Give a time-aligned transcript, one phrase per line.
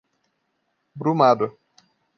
[0.97, 1.55] Brumado